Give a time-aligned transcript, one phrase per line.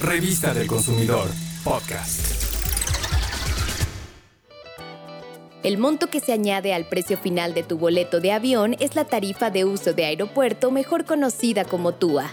[0.00, 1.28] Revista del Consumidor,
[1.64, 2.20] podcast.
[5.64, 9.06] El monto que se añade al precio final de tu boleto de avión es la
[9.06, 12.30] tarifa de uso de aeropuerto, mejor conocida como TUA.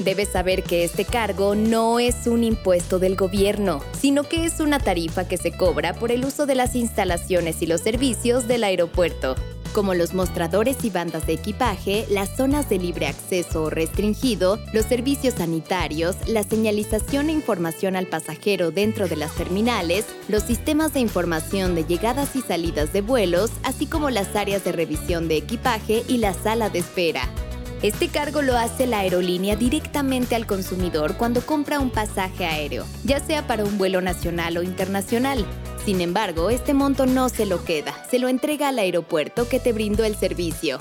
[0.00, 4.80] Debes saber que este cargo no es un impuesto del gobierno, sino que es una
[4.80, 9.36] tarifa que se cobra por el uso de las instalaciones y los servicios del aeropuerto
[9.74, 14.86] como los mostradores y bandas de equipaje, las zonas de libre acceso o restringido, los
[14.86, 21.00] servicios sanitarios, la señalización e información al pasajero dentro de las terminales, los sistemas de
[21.00, 26.04] información de llegadas y salidas de vuelos, así como las áreas de revisión de equipaje
[26.08, 27.28] y la sala de espera.
[27.82, 33.20] Este cargo lo hace la aerolínea directamente al consumidor cuando compra un pasaje aéreo, ya
[33.20, 35.44] sea para un vuelo nacional o internacional.
[35.84, 39.74] Sin embargo, este monto no se lo queda, se lo entrega al aeropuerto que te
[39.74, 40.78] brindó el servicio.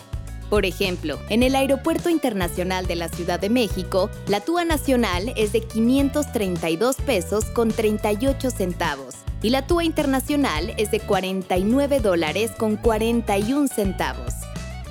[0.50, 5.52] Por ejemplo, en el Aeropuerto Internacional de la Ciudad de México, la TUA nacional es
[5.52, 12.78] de 532 pesos con 38 centavos y la TUA internacional es de 49 dólares con
[12.78, 14.43] 41 centavos.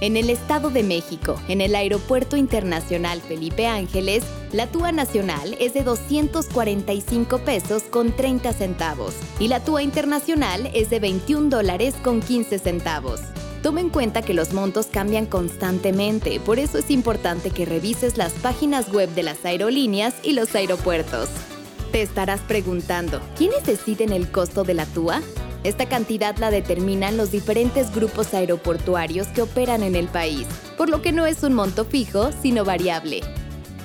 [0.02, 5.74] En el Estado de México, en el Aeropuerto Internacional Felipe Ángeles, la TUA nacional es
[5.74, 12.20] de 245 pesos con 30 centavos y la TUA internacional es de 21 dólares con
[12.20, 13.20] 15 centavos.
[13.62, 18.32] Toma en cuenta que los montos cambian constantemente, por eso es importante que revises las
[18.32, 21.28] páginas web de las aerolíneas y los aeropuertos.
[21.92, 25.22] Te estarás preguntando, ¿quiénes deciden el costo de la TUA?
[25.64, 30.46] Esta cantidad la determinan los diferentes grupos aeroportuarios que operan en el país,
[30.76, 33.20] por lo que no es un monto fijo, sino variable.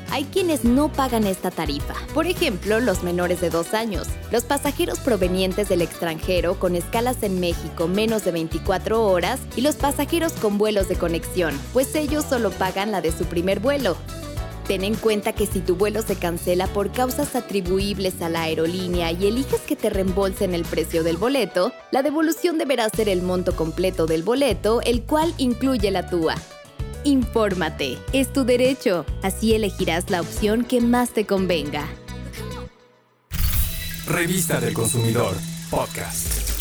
[0.10, 5.00] Hay quienes no pagan esta tarifa, por ejemplo, los menores de dos años, los pasajeros
[5.00, 10.58] provenientes del extranjero con escalas en México menos de 24 horas y los pasajeros con
[10.58, 13.98] vuelos de conexión, pues ellos solo pagan la de su primer vuelo,
[14.68, 19.14] Ten en cuenta que si tu vuelo se cancela por causas atribuibles a la aerolínea
[19.14, 23.56] y eliges que te reembolsen el precio del boleto, la devolución deberá ser el monto
[23.56, 26.36] completo del boleto, el cual incluye la TUA.
[27.06, 31.88] Infórmate, es tu derecho, así elegirás la opción que más te convenga.
[34.06, 35.36] Revista del Consumidor,
[35.70, 36.57] podcast.